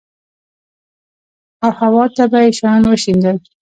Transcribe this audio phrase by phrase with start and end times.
[1.63, 2.51] او هوا ته به يې
[2.89, 3.37] وشيندل.